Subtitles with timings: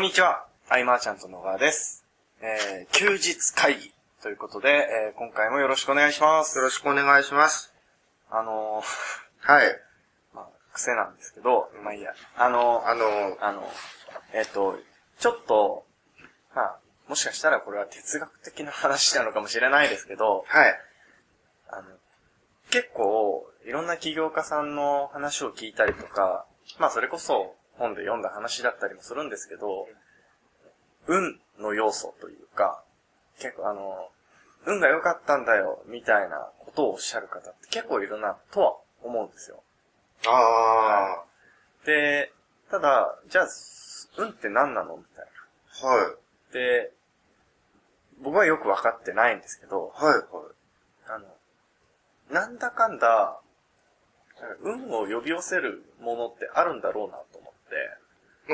[0.00, 0.46] こんにちは。
[0.70, 2.06] アイマーちゃんと野川です。
[2.40, 3.92] えー、休日会議
[4.22, 6.56] ということで、えー、今回もよろしくお願いします。
[6.56, 7.74] よろしくお願いします。
[8.30, 8.82] あの
[9.40, 9.66] はい。
[9.66, 9.76] ー、
[10.34, 12.14] まあ、癖なんですけど、まあいいや。
[12.34, 13.70] あのー、あの、あの、
[14.32, 14.78] えっ、と、
[15.18, 15.84] ちょっと、
[16.54, 20.80] まあ、もしかしたらこれは哲学的な話なのかもしれないですけど、はい。
[21.68, 21.84] あの、
[22.70, 26.46] 結構、いろんな起業家さんの話を聞いたりとか、
[26.78, 29.88] まあそれこそ本で読んだ話だったりもするんですけど、
[31.06, 32.84] 運の要素というか、
[33.38, 34.10] 結構あの、
[34.66, 39.62] 運が良かったんだよ、みたいなことをおっしゃる方って結構いるな、とは思うんですよ。
[40.26, 41.24] あ
[41.86, 42.30] で、
[42.70, 43.48] ただ、じゃあ、
[44.18, 45.26] 運って何なのみたい
[45.82, 46.02] あ、はい。
[46.02, 46.14] な。
[46.52, 46.92] で、
[48.20, 50.24] 僕はよくわかってないんですけど、はい、はい。
[51.08, 51.26] あの、
[52.30, 53.40] なんだかんだ、
[54.62, 57.16] 運を呼び寄せるものってあるんだろうな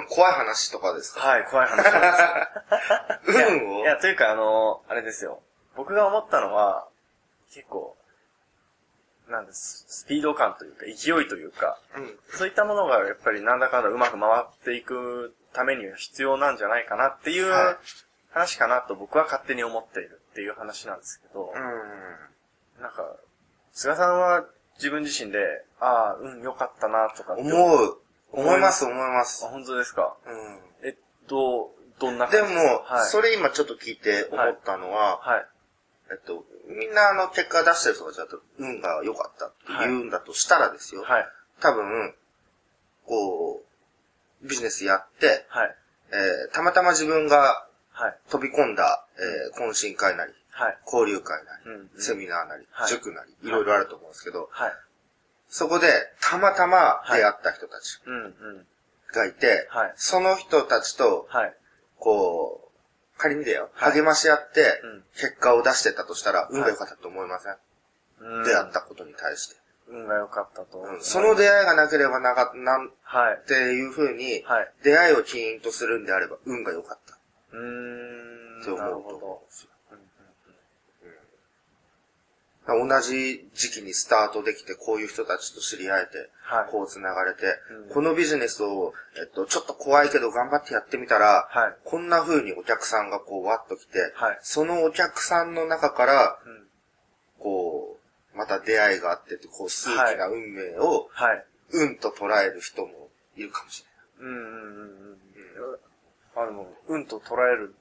[0.03, 1.21] 怖い話とかですか？
[1.21, 3.47] はい、怖い話なんですよ。
[3.63, 5.43] 運 をいや、いやというかあの、あれですよ。
[5.77, 6.89] 僕が思ったのは、
[7.53, 7.97] 結構、
[9.29, 10.91] なんです、スピード感というか、勢
[11.23, 12.19] いというか、うん。
[12.31, 17.77] そういったものがやっぱりなんだかんだうまく回っていくためには必要なんじゃないかなっていうはい
[18.33, 23.17] 話かなと僕は勝手に思っているっていう話なんですけど、うなんか、
[23.73, 24.45] 菅さんは
[24.77, 27.53] 自分自身で、ああ、うん、良かったなとかってん。
[27.53, 27.99] 思う。
[28.37, 29.49] 思います、思いますあ、。
[29.49, 30.17] 本当ですか？
[30.27, 30.87] うん。
[30.89, 32.55] えっと、どんなで感じ？
[32.55, 35.47] すかも、はい、それ今ちょっと聞いて思ったのは、はい。
[36.11, 41.03] えっと、みんなあの結果出してる人がちゃんと運が良かったって言うんだとしたらですよ。
[41.03, 41.27] はい。
[41.61, 42.15] 多分、
[43.07, 43.63] こ
[44.43, 45.75] う、ビジネスやって、はい。
[46.13, 48.19] えーたまたま自分がはい。
[48.31, 50.79] 飛び込んだ、えー懇親会なり、はい。
[50.85, 54.73] 交流会なり、うんうんセミナーなり、はい塾なり、いろいろあると思うんですけど、はい。
[55.49, 55.89] そこで
[56.21, 58.01] たまたま出会った人たち。
[59.13, 61.55] がいて、はいその人たちと、はい。
[61.99, 62.71] こ
[63.17, 67.57] う、仮にだよ、はい励まし合ってうん、結果を出してたとしたら、運が良かったと思いません、
[68.21, 69.57] うん出会ったことに対して、
[69.89, 70.79] 運が良かったと。
[70.79, 73.49] うんその出会いがなければなかった、なんはい。
[73.49, 74.73] ていう風に、はい。
[74.83, 77.17] 出会いを起因とするんであれば、運が良かった
[77.53, 78.61] うーん。
[78.61, 79.53] って思うと思うんどで。
[79.53, 79.71] すよ。
[82.69, 87.43] うんうん同じ時期にスタートできて、こういう人たちと知り合えて、はいこう繋がれて、
[87.87, 91.77] うんこのビジネスを、えっと、ちょっと怖いけど頑張ってやってみたら、はい。
[91.85, 96.67] こんな風にお客さんがこう、わっと来て、はいそのお客さんの中から、うん。
[97.39, 97.99] こ
[98.35, 101.45] う、また出会いがあってこう、数奇な運命を、はい。
[101.73, 103.85] 運と捉える人もいるかもし
[104.19, 105.19] うんうんうんうん。
[106.37, 107.75] あの、運と捉える。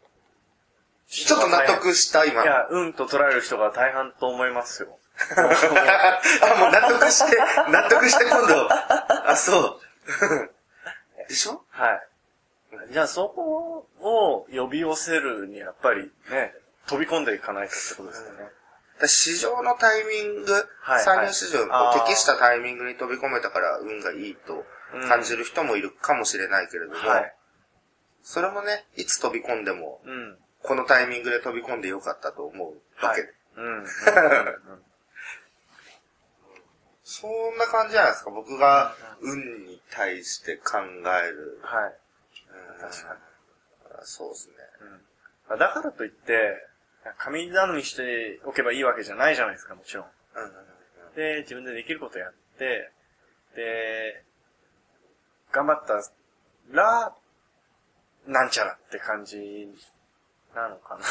[1.07, 2.43] ちょっと納得した、今の。
[2.43, 4.97] いや、運と捉える人が大半と思いますよ。
[5.38, 7.38] あ、もう納得して、
[7.71, 8.67] 納得して今度。
[8.71, 10.49] あ、そう。
[11.29, 11.63] でしょ？
[11.69, 12.07] はい。
[12.91, 16.53] じゃあそこを呼び寄せるにやっぱりね、
[16.88, 18.49] 飛び込んでいかないとってことですよね。
[19.07, 24.66] 市場のタイミング、はい参入市場あーの適したタイミングに飛び込めたから運がいいと
[25.07, 27.35] 感じる人もいるかもしれないけれども、はい。
[28.23, 30.37] それもね、いつ飛び込んでも、うん。
[30.68, 33.34] このタイミングで飛び込んでよかったと思うわけで。
[37.03, 41.59] そんな感じじゃないですか、僕が運に対して考える。
[41.64, 41.94] はい。
[42.50, 43.20] うん確かに。
[44.02, 44.56] そうですね。
[45.50, 45.58] うん。
[45.59, 46.68] だからといって、
[47.18, 50.06] 神頼みしておけばいいわけじゃないじゃないですか、もちろん
[51.16, 52.92] で、自分でできることやって、
[53.56, 54.24] で、
[55.52, 55.94] 頑張った
[56.72, 57.16] ら、
[58.28, 59.72] なんちゃらって感じ
[60.55, 61.03] なのかな。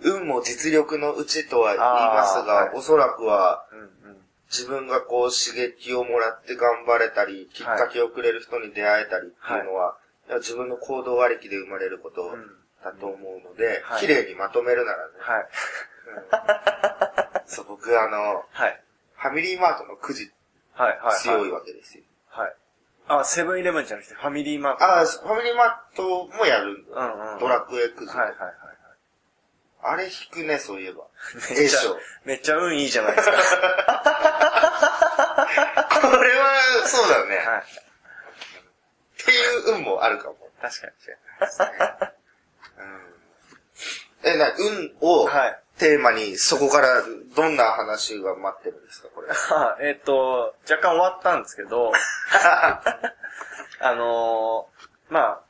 [0.00, 3.88] 運も実力のうちとは言いますが、はいおそらくはうんうん。
[4.50, 9.98] 自分がこう刺激をもらって頑張れたり、きっかけをくれる人に出会えたりっていうのは、
[10.28, 12.46] いや自分の行動ありきで生まれることうん
[12.84, 15.46] だと思うのではい、綺麗にまとめるならね、はい。
[17.46, 18.80] そう僕あの、はい。
[19.16, 20.30] ファミリーマートのくじ
[20.74, 20.98] はい。
[21.02, 21.20] はい。
[21.20, 22.04] 強いわけですよ。
[22.28, 22.54] はい。
[23.08, 24.84] あ、セブンイレブンじゃなくてファミリーマート。
[24.84, 26.84] ああ、ファミリーマートもやる。
[26.90, 27.38] うんうん。
[27.38, 28.10] ドラクエくじ。
[28.10, 28.54] はいはいはい
[29.80, 31.02] あれ引くね、そういえば。
[31.02, 31.08] は
[31.54, 31.56] い。
[31.56, 31.80] めっちゃ
[32.24, 33.36] めっちゃ運いいじゃないですか。
[36.02, 37.36] これは、そうだね。
[37.36, 37.62] はい。
[37.62, 37.64] っ
[39.24, 40.36] ていう運もあるかも。
[40.60, 40.92] 確かに。
[44.24, 45.62] え、な、運をはい。
[45.78, 47.02] テーマに、そこから
[47.34, 49.28] どんな話が待ってるんですか、これ。
[49.30, 51.92] あ えっ、と、若干終わったんですけど、
[53.80, 55.40] あのーまあ、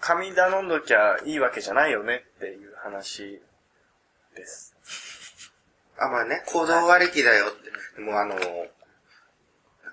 [0.00, 3.42] 神頼んどきゃいいわけじゃないよねっていう話
[4.34, 4.74] です。
[5.98, 7.70] あ、まあね、行動割り機だよって。
[7.96, 8.40] でもあの、なん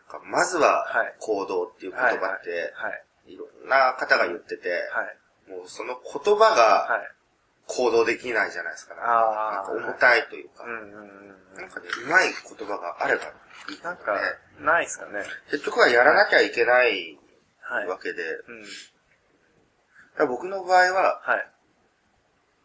[0.07, 3.33] か、まずははい、行動っていう言葉って、はい。
[3.33, 5.51] いろんな方が言ってて、はい。
[5.51, 7.18] もうその言葉がはい。
[7.69, 8.95] 行動できないじゃないですか。
[8.95, 9.63] なんああ。
[9.63, 11.27] か重たいというか、うんうんうん。
[11.55, 13.27] なんかね、うまい言葉があればい
[13.75, 14.19] いなんか
[14.59, 15.23] ないっすかね。
[15.51, 17.17] 結局はやらなきゃいけない
[17.61, 17.87] はい。
[17.87, 18.63] わけで、うん。
[18.63, 18.73] だか
[20.17, 21.37] ら僕の場合は、は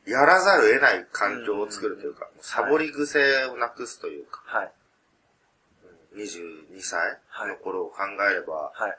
[0.06, 0.10] い。
[0.10, 4.72] やらざるを得ない環境を作るというか、サボり癖をなくすというか、はい。
[6.16, 7.98] 22歳の頃を考
[8.30, 8.98] えれば、はい。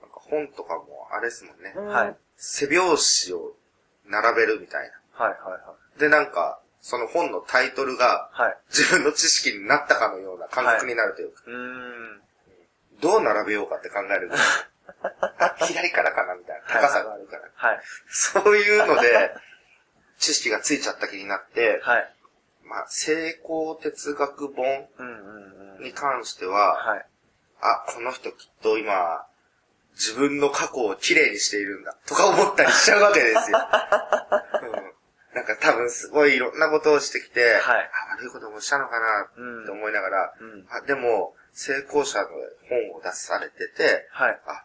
[0.00, 1.72] なんか本とかもあれですもんね。
[1.76, 2.16] はい。
[2.36, 3.54] 背表紙を
[4.10, 5.24] 並べるみたいな。
[5.24, 5.32] はい。
[5.32, 5.56] は
[5.96, 6.00] い。
[6.00, 8.56] で、なんか、その本のタイトルがはい。
[8.70, 12.20] 自分の知識になったかのような感覚になるというか、うーん。
[13.00, 14.30] どう並べようかって考える
[15.66, 17.42] 左からかなみたいな高さがあるから。
[17.54, 17.80] はい。
[18.08, 19.34] そういうので、
[20.18, 22.14] 知識がついちゃった気になって、はい。
[22.64, 25.84] まあ、成功哲学本うんうんうん。
[25.84, 27.06] に関しては、はい。
[27.60, 29.26] あ、この人きっと今、
[29.94, 33.58] 自分の過去をきれいにしているんだ、とか思ったりしちゃうわけですよ。
[34.74, 34.90] うん
[35.32, 42.28] なんか多分すごいいろんなことをしてきて、はいあ悪いこともしたのかなうんって思いながら、うんあでも、成功者の
[42.68, 44.40] 本を出されてて、はい。
[44.46, 44.64] あ、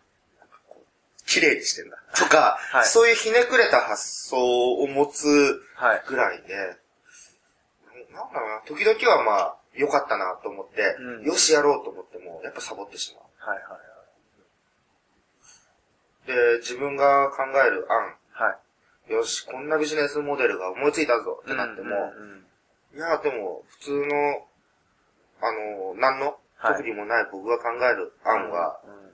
[1.28, 1.98] 綺麗にしてんだ。
[2.16, 6.04] とか、はいそういうひねくれた発想を持つはい。
[6.08, 6.56] ぐらいで、
[8.12, 13.52] なんだろうな、時々はまあ、良かったなと思って、うんよしやろうと思っても、やっぱサボってしまう。
[13.52, 13.64] はい。
[13.64, 13.95] はい。
[16.26, 18.58] で、自分が考える案、は
[19.10, 19.14] い。
[19.14, 22.46] よし、こんなビジネスモデルが思いついたぞってなっても、うんうん
[22.96, 24.48] いや、でも、普通の、
[25.42, 29.06] あの、何のはい特技もない僕が考える案は、うん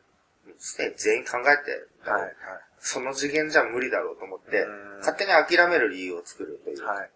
[0.57, 2.21] すでに全員考えてたはい。
[2.21, 2.31] はい。
[2.77, 6.85] その次元じゃ無理だろうと思ってうん、勝手に諦める理由を作るという。
[6.85, 7.09] はい。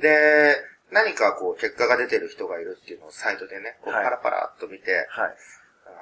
[0.00, 0.56] で、
[0.92, 5.34] 何かこう、結果が出てる人がいるっていうのをサイトでね、こうはいパラパラっと見て、はい。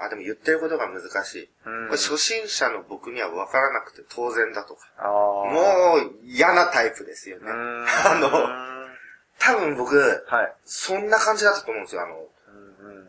[0.01, 1.49] あ、でも言ってることが難しい。
[1.67, 4.89] うんこれ初心者の僕には分からなくて当然だとか。
[5.09, 7.51] もう嫌なタイプですよね。
[7.51, 8.71] あのうん
[9.41, 10.53] 多分僕、はい。
[10.65, 12.03] そんな感じだったと思うんですよ。
[12.03, 12.27] あの、
[12.81, 13.01] うんうんうん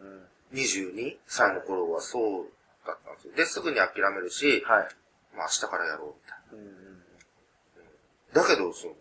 [0.54, 2.46] 22歳の頃はそう
[2.86, 3.34] だったんですよ。
[3.36, 4.88] で、すぐに諦めるし、はい。
[5.36, 6.38] まあ明日からやろうみたい
[8.34, 8.42] な。
[8.42, 8.96] だけど、その、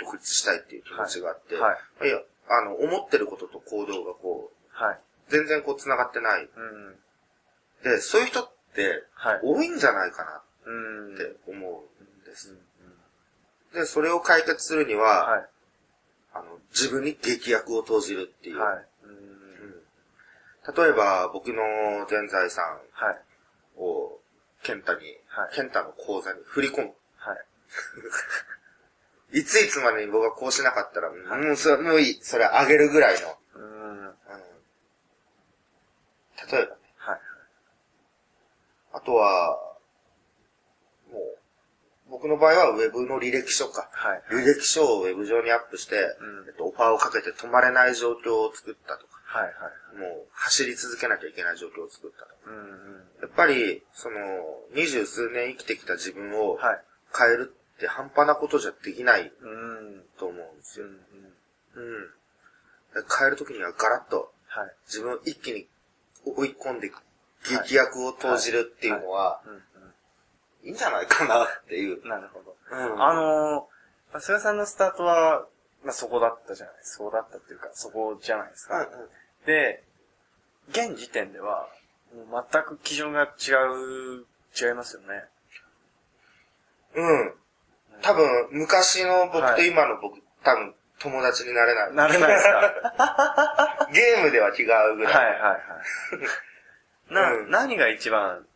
[0.00, 4.11] 独立したいっていう気持ちがあって、はいや、あの、思ってることと行動が。
[5.32, 6.42] 全然こう繋がってない。
[6.42, 6.94] うん。
[7.82, 9.40] で、そういう人ってはい。
[9.42, 10.70] 多いんじゃないかなう
[11.10, 11.14] ん。
[11.14, 13.80] って思うんですうん。
[13.80, 15.48] で、それを解決するには、はい。
[16.34, 18.58] あの、自分に劇薬を投じるっていう。
[18.58, 18.86] はい。
[20.76, 21.62] 例えば、僕の
[22.08, 23.20] 全財産はい。
[23.78, 24.20] を、
[24.62, 26.92] ケンタに、はいケンタの口座に振り込む。
[27.16, 27.38] はい。
[29.40, 32.22] いついつまでに僕がこうしなかったら、もうそれ、もういい。
[32.22, 33.38] それあげるぐらいの。
[33.54, 34.06] うん。
[34.06, 34.14] うん
[36.50, 36.76] 例えばね。
[36.96, 37.20] はい。
[38.94, 39.58] あとは、
[41.10, 41.38] もう、
[42.10, 43.88] 僕の場合はウェブの履歴書か。
[43.92, 44.22] はい。
[44.30, 49.44] 履歴書をウェブ上にアップして、うんえっと、オファーをかけて止まれない状況を作ったとか、はい。
[49.44, 49.52] はい。
[49.98, 52.34] もう走り続けなきゃいけない状況を作ったとか。
[52.46, 52.96] うんうん。
[53.22, 54.18] やっぱり、その、
[54.74, 56.84] 二十数年生きてきた自分をはい。
[57.16, 60.04] 変えるって半端なことじゃできないうん。
[60.18, 60.86] と思うんですよ。
[60.86, 60.92] うん。
[61.74, 62.06] うん。
[62.94, 64.74] で変えるときにはガラッとはい。
[64.86, 65.66] 自分を一気に
[66.24, 66.90] 追い込んで
[67.48, 70.68] 劇薬を投じるっていうのは、うん。
[70.68, 72.06] いいんじゃないかなっていうう。
[72.06, 72.08] ん。
[72.08, 72.56] なるほど。
[72.70, 75.46] うんあのー、菅さんのスタートは、
[75.84, 77.04] まあ、そこだったじゃないですか。
[77.04, 78.88] そうだったっていうか、そこじゃないですか。
[79.46, 79.82] で、
[80.68, 81.68] 現時点では、
[82.14, 85.24] もう全く基準が違う、違いますよね。
[86.94, 87.20] うん。
[87.20, 87.34] うん。
[88.02, 91.94] 多分、昔の僕はいと今の僕、多分、友達になれない。
[91.94, 93.88] なれないですか？
[93.92, 95.14] ゲームでは違うぐらい。
[95.14, 97.12] はいはいはい。
[97.14, 98.46] な、うん何が一番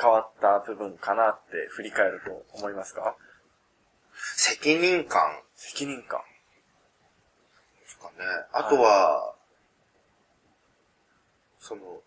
[0.00, 3.16] 変わった部分かなって振り返ると思いますか？
[4.36, 6.20] 責任感責任感。
[7.80, 8.24] ですかね。
[8.52, 9.34] あとは、
[11.58, 12.00] その、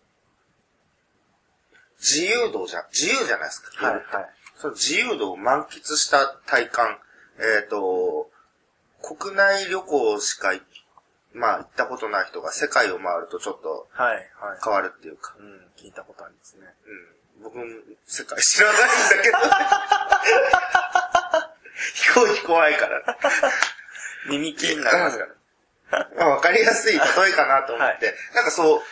[1.98, 3.86] 自由度じゃ、自由じゃないですか。
[3.86, 4.30] はいはい。
[4.56, 6.98] その自由度を満喫した体感。
[7.38, 8.30] えっ、と、
[9.02, 10.62] 国内旅行しかい、
[11.34, 14.24] まあ行ったことない人が世界を回るとちょっとはいはい。
[14.62, 15.34] 変わるっていうか。
[15.38, 16.66] うん、聞いたことありますね。
[17.38, 17.44] うん。
[17.44, 17.64] 僕も
[18.06, 19.38] 世界知らないんだけど。
[21.94, 23.18] 飛行機怖いから。
[24.28, 26.08] 耳気になりますから。
[26.16, 28.82] まあ、わかりやすい例えかなと思って、なんかそう、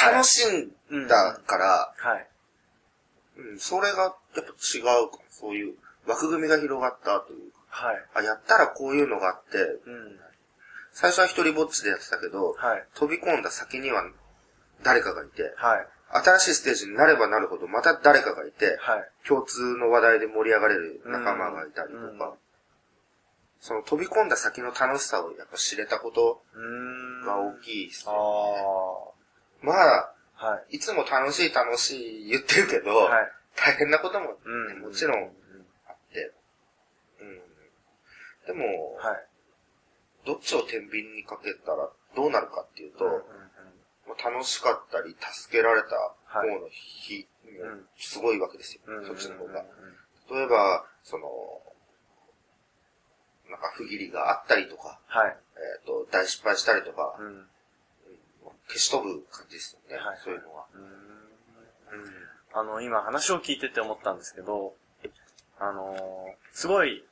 [0.00, 0.72] 楽しん
[1.06, 2.26] だから、はい。
[3.36, 4.44] うん、それがやっぱ違
[4.80, 5.20] うかも。
[5.30, 5.74] そういう
[6.06, 7.58] 枠組みが広がったというか。
[7.74, 8.04] はい。
[8.14, 10.20] あ、やったらこういうのがあって、うん。
[10.92, 12.84] 最初は一人ぼっちでやってたけど、はい。
[12.94, 14.04] 飛び込んだ先には
[14.84, 15.86] 誰かがいて、はい。
[16.24, 19.10] 新しいステージになればなるほど、また誰かがいて、はい。
[19.26, 22.34] 共通の話題で盛り上がれる仲間がいたりとうんか、
[23.58, 26.42] その飛び込んだ先の楽しさをやっぱ知れたこと。
[27.26, 28.16] が大きいですあね。
[28.18, 29.66] あ。
[29.66, 30.76] まあ、はい。
[30.76, 33.32] いつも楽しい楽しい言ってるけど、はい。
[33.56, 34.80] 大変なことも、ねうん。
[34.82, 35.32] もちろんう
[35.88, 36.32] あって、
[37.20, 37.40] うん。
[38.46, 39.26] でも、はい。
[40.26, 43.20] どっちを天秤にかけたらどうなるかっていうと、うんうん
[44.06, 45.88] まあ楽しかったり、助けられた
[46.26, 47.26] 方はいの日、ん
[47.96, 49.06] すごいわけですよ、うん。
[49.06, 49.60] そっちの方が。
[49.60, 49.66] うん
[50.30, 51.28] 例えば、その、
[53.50, 55.36] なんか不義理があったりとか、はい。
[55.56, 57.46] えっ、と、大失敗したりとか、うん。
[58.68, 60.64] 消し飛ぶ感じですよね、はいそういうのは。
[62.54, 64.74] あの、今話を聞いてて思ったんですけど、
[65.58, 67.04] あのーすごい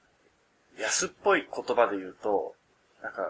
[0.79, 2.55] 安っぽい言葉で言うと、
[3.02, 3.26] なんか、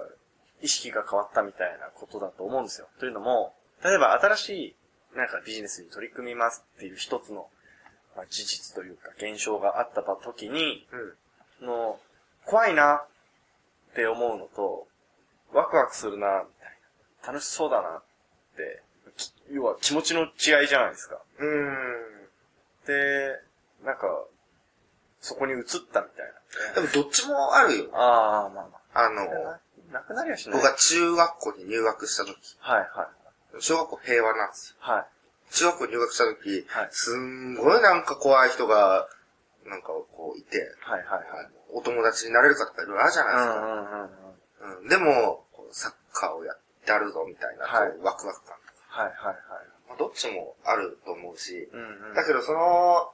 [0.61, 2.89] 意識が変わったみたいなことだと思うんですよ。
[3.01, 7.49] というのも、例えば新しい、なんかビジネスに取り組みますっていう一つの、
[8.17, 10.87] まあ、事実というか現象があった時に、
[11.61, 11.67] うん。
[11.67, 11.99] の、
[12.45, 12.95] 怖いな
[13.93, 14.87] って思うのと、
[15.53, 16.79] ワクワクするな、みたい
[17.23, 17.33] な。
[17.33, 18.03] 楽しそうだなっ
[18.57, 18.83] て、
[19.17, 21.21] き要は気持ちの違いじゃないですか。
[21.39, 22.29] うーん。
[22.87, 23.41] で、
[23.85, 24.25] なんか、
[25.23, 25.63] そこに移っ
[25.93, 27.89] たみたいでもどっちもあるよ。
[27.93, 27.99] な。
[27.99, 29.61] ああ、まあまあの、あ。
[29.93, 30.59] なくなりはしない。
[30.59, 33.09] 僕が中学校に入学した時、はいは
[33.55, 33.63] い。
[33.63, 34.77] 小学校平和なんですよ。
[34.81, 35.05] はい。
[35.55, 39.07] 中学校入学した時、はいすんごいなんか怖い人が、
[39.65, 41.49] なんかこういて、はいはいはい。
[41.73, 43.55] お友達になれるかとかいろいろあるじゃないですか。
[43.55, 44.03] うんうんうん
[44.73, 44.83] うん。
[44.83, 48.57] うんでも、サッカーをやってあるぞみたいな、はいワクワク感。
[48.89, 49.37] はいはいはい。
[49.89, 52.15] まあ、どっちもあると思うし、うんうん。
[52.15, 53.13] だけどその、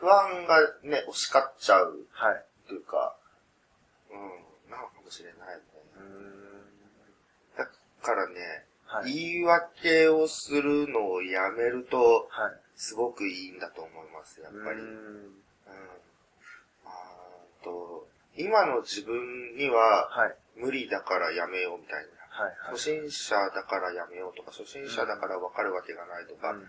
[0.00, 2.44] 不安がね、押し勝っちゃうはい。
[2.68, 3.16] というか、
[4.10, 5.62] うん、なのかもしれないね。
[7.56, 7.66] だ
[8.02, 9.12] からね、はい。
[9.12, 12.52] 言い訳をするのをやめると、はい。
[12.76, 14.80] すごくいいんだと思います、やっぱり。
[14.80, 15.26] ううん。
[15.26, 15.42] ん
[16.86, 20.36] あーと、今の自分にははい。
[20.56, 22.44] 無理だからやめようみたいな。
[22.44, 22.70] はいはい。
[22.72, 26.64] 初心者だからやめようとか、初心者だから分かるわけがないとか、うんうん。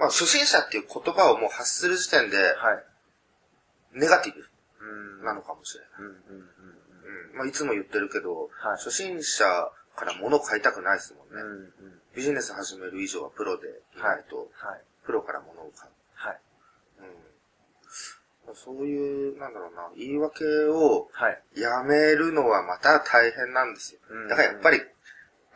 [0.00, 4.00] まあ、初心者っていう言葉をもう発する時点で、はい。
[4.00, 5.24] ネガティブうん。
[5.24, 5.90] なのかもしれない。
[7.36, 9.44] まあ、いつも言ってるけど、はい初心者
[9.94, 11.42] から物を買いたくないですもんね。
[11.42, 11.50] うん。
[11.50, 11.70] うんうん。
[12.16, 14.80] ビジネス始める以上はプロでいないと、はい。
[15.04, 15.92] プロから物を買う。
[16.14, 16.38] はい。
[18.48, 18.54] うん。
[18.54, 21.42] そういう、なんだろうな、言い訳をはい。
[21.60, 24.00] やめるのはまた大変なんですよ。
[24.08, 24.80] うんだからやっぱり、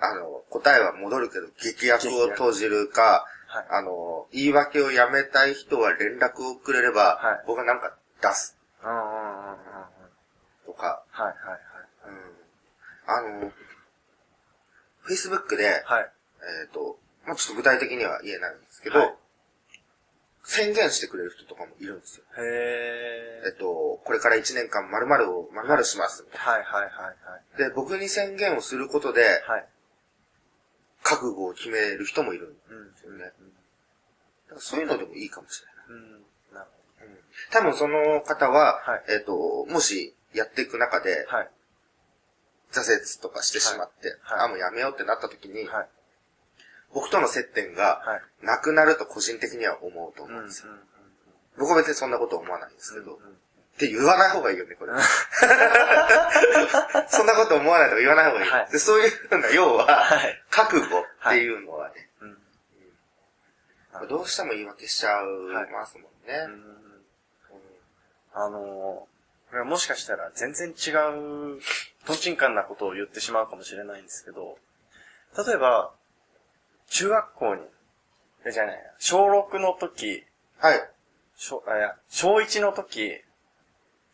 [0.01, 3.67] あの、答えは戻るけど、劇薬を閉じるか、はい。
[3.71, 9.57] あの、言い訳をやめたい人は連絡をくれれば、はい僕はなんか出すうんうんうんうんうん。
[10.67, 11.35] とか、はいはい
[12.07, 13.41] うん。
[13.41, 13.53] あの、
[15.09, 15.85] Facebook で、はい。
[15.85, 16.11] はい。
[16.63, 19.15] えっ、と、まあちょっと具体的には言えないんですけど、はい
[20.47, 22.25] 宣言してくれる人とかもいるんですよ。
[22.37, 23.49] へー。
[23.49, 26.27] えっと、これから1年間〇〇を〇〇します。
[26.33, 27.11] はいはいはいは
[27.57, 27.59] い。
[27.59, 29.67] で、僕に宣言をすることで、はい。
[31.05, 32.95] 覚悟を決める人もいるんでうん。
[32.97, 33.25] すよね。
[33.25, 33.35] だか
[34.57, 36.03] らそういうのでもいいかもしれない。
[36.03, 36.11] うん。
[36.55, 36.67] なる
[37.53, 41.37] 多分その方は、はいえっ、と、もしやっていく中でほど。
[41.37, 41.51] はい。
[42.73, 45.89] 挫折とかしてしまって、はいはいあ、もうやめようってなった時に、はい。
[46.93, 48.47] 僕との接点がはい。
[48.47, 50.73] なくなると個人的には思うと思うんですよ。
[51.59, 53.21] 僕は別にそんなこと思わないんですけど、
[53.75, 54.93] って言わない方がいいよね、これ。
[57.09, 58.51] そんなこと思わないとか言わない方がいい。
[58.51, 60.43] はいでそういうふうな、要は、はい。
[60.51, 64.09] 覚悟っていうのはね、うん。
[64.09, 65.25] どうしても言い訳しちゃい
[65.73, 66.35] ますもんね。
[66.47, 66.75] うん
[68.37, 71.61] あのー、もしかしたら全然違う、
[72.05, 74.59] トンチンカンなことを言ってしまうかもしれないんですけど、
[75.47, 75.93] 例えば、
[76.89, 77.63] 中学校に、
[78.45, 80.25] えじゃない、小6の時、
[80.59, 80.91] はい。
[81.37, 83.24] 小、あ、いや、小1の時、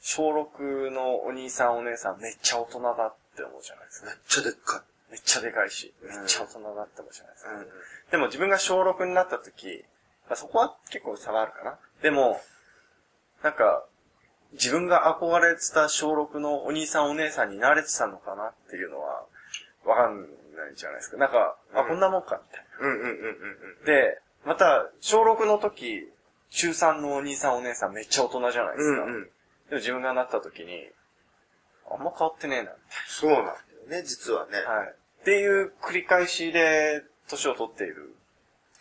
[0.01, 4.07] 小6のお兄さんお姉さんめっちゃ大人だって思うじゃないですか。
[4.07, 7.53] めっちゃでっかめっちゃでかいし、うんめっちゃ大人だって思うじゃないですか。
[7.53, 7.55] い。
[7.55, 7.67] うん
[8.11, 9.85] でも自分が小6になった時、
[10.29, 11.79] まあ、そこは結構差はあるかな。
[12.03, 12.41] でも、
[13.43, 13.85] なんか、
[14.53, 19.25] 自分が憧れてた小6のお兄さんお姉さんになれてたのかなっていうのは、
[19.85, 20.23] わかん
[20.57, 21.19] ないじゃないですか。
[21.19, 23.81] なんか、あ、うんこんなもんか、みたいうんうんうんうんうん。
[23.81, 23.87] な。
[23.87, 26.09] で、また、小6の時、
[26.51, 29.03] 中3のお兄さんお姉さんめっちゃ大人じゃないですか。
[29.03, 29.31] うんうん。
[29.71, 30.89] でも自分がなった時に、
[31.91, 33.57] あんま変わってねえな、みそうなんだよ
[33.89, 34.59] ね、実はね。
[34.59, 34.95] はい。
[35.21, 38.15] っていう繰り返しで、年を取っている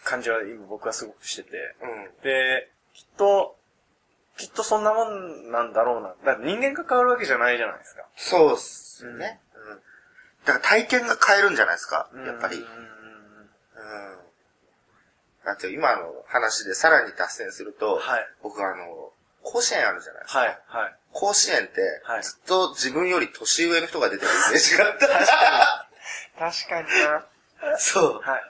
[0.03, 1.49] 感じは今僕はすごくしてて。
[1.81, 1.85] う
[2.19, 2.23] ん。
[2.23, 3.55] で、きっと、
[4.37, 6.15] きっとそんなもんなんだろうな。
[6.25, 8.05] だって人間が変わるわけじゃないじゃないですか。
[8.15, 9.39] そうっすよね。
[9.53, 9.79] うん。
[10.45, 12.55] だから体験が変えるんじゃないですか、やっぱり。
[12.55, 12.69] うんうん。
[12.69, 14.19] うん。
[15.45, 19.11] あと今の話でさらに脱線すると、はい僕あの、
[19.51, 20.39] 甲子園あるじゃないですか。
[20.39, 20.95] はい、はい。
[21.11, 25.07] 甲子園ってはい、ずっと自分より年上の人が出てるイメージがあった。
[26.37, 27.77] 確かにな。
[27.77, 28.21] そう。
[28.21, 28.41] はい。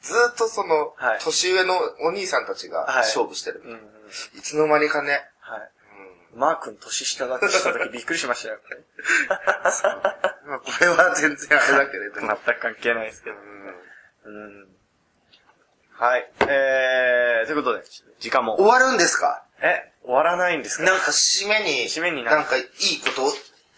[0.00, 3.60] ずっとその、はい年上のお兄さんたちがはい勝負してる。
[3.64, 4.38] うん、うん。
[4.38, 5.28] いつの間にかね。
[5.40, 5.60] はい。
[5.60, 5.68] うん
[6.40, 8.60] マー君年下だってした時びっくりしましたよ。
[10.46, 12.28] まあ、これは全然あれだけれども。
[12.46, 13.36] 全く関係ないですけど。
[13.36, 13.74] うん
[14.24, 14.30] う
[14.64, 14.68] ん。
[15.94, 16.30] はい。
[16.46, 17.84] えー、ということで、
[18.20, 18.56] 時間も。
[18.56, 19.42] 終わるんですか？
[19.60, 20.84] え、終わらないんですか？
[20.84, 22.64] なんか締めに、締めにななんかいい
[23.04, 23.32] ことを、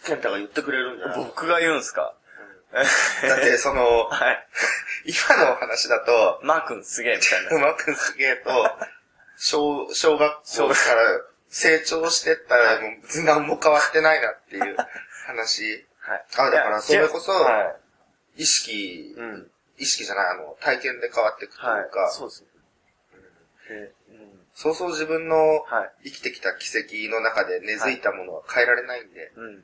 [0.05, 1.17] ケンタが言ってくれるんじゃない？
[1.17, 2.15] 僕が言うんすか？
[2.71, 4.47] だって、その、はい。
[5.05, 7.67] 今の話だと、マー君すげえみたいな。
[7.67, 8.49] マー君すげえと、
[9.35, 14.77] 小、小学校から成長してったら、もう別に何も変わってないなっていう
[15.27, 15.85] 話。
[15.99, 16.25] はい。
[16.37, 17.75] あだからそれこそは
[18.37, 19.51] 意識い。、うん。
[19.77, 22.11] 意識じゃない、あの、体験で変わっていくというか、はい。
[22.13, 22.47] そうですね。
[23.67, 23.91] でうん。
[24.53, 26.09] そうそう自分のはい。
[26.09, 29.57] 生きてきた奇跡の中で根付いたものは変えられないんで、うん、うん、うん。
[29.57, 29.63] や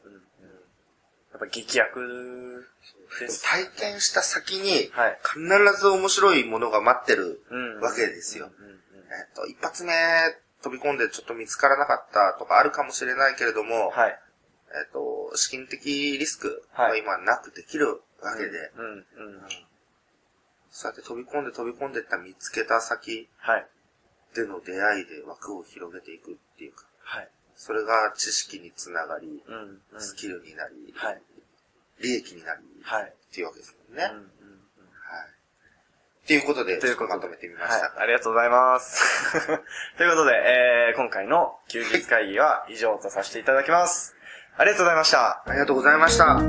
[1.37, 2.65] っぱ劇薬
[3.19, 3.43] です。
[3.43, 5.19] 体験した先に、はい。
[5.23, 7.81] 必ず面白いものが待ってるうん。
[7.81, 8.49] わけですよ。
[8.49, 9.93] えっと、一発目
[10.61, 14.19] 飛び込んでちょっと見つからなかったとかあるかもしれないけれども、はい。
[14.69, 19.03] えっと、資金的リスクははい今なくできるわけで、うん、うん。
[20.69, 23.67] そうやって飛び込んで飛び込んでった見つけた先はい。
[24.37, 27.29] での出会いで枠を広げていくっていうか、はい。
[27.55, 30.01] それが知識につながり、うん、うん。
[30.01, 31.21] スキルになり、はい。
[32.01, 33.03] 利益になり、はい。
[33.03, 34.03] っていうわけですもんね。
[34.13, 34.23] うん、うん。
[34.23, 34.27] は
[35.23, 35.27] い。
[36.23, 37.87] っていうことで、ということでちょっとまとめてみました。
[37.89, 38.03] はい。
[38.03, 39.01] ありがとうございます。
[39.97, 44.15] ということで、えー、今回の休日会議は以上とさせていただきます。
[44.55, 45.43] ありがとうございました。
[45.45, 46.41] ありがとうございました。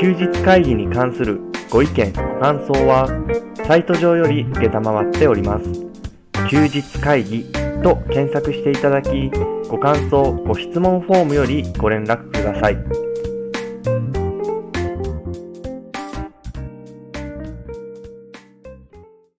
[0.00, 3.08] 休日会議に関するご意見、ご感想は、
[3.66, 5.83] サイト上より受けたまわっております。
[6.54, 7.44] 休日会議
[7.82, 9.28] と検索していただき、
[9.68, 13.03] ご感想、ご質問フォームよりご連絡ください。